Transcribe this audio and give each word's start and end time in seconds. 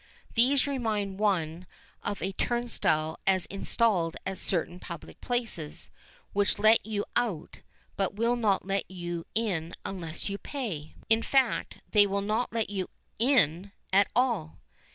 These 0.33 0.65
remind 0.65 1.19
one 1.19 1.67
of 2.01 2.23
a 2.23 2.31
turnstile 2.31 3.19
as 3.27 3.45
installed 3.51 4.17
at 4.25 4.39
certain 4.39 4.79
public 4.79 5.21
places, 5.21 5.91
which 6.33 6.57
let 6.57 6.83
you 6.83 7.05
out 7.15 7.57
but 7.97 8.15
will 8.15 8.35
not 8.35 8.65
let 8.65 8.89
you 8.89 9.27
in 9.35 9.75
unless 9.85 10.27
you 10.27 10.39
pay. 10.39 10.95
In 11.07 11.21
fact 11.21 11.81
they 11.91 12.07
will 12.07 12.21
not 12.23 12.51
let 12.51 12.71
you 12.71 12.89
in 13.19 13.73
at 13.93 14.07
all. 14.15 14.57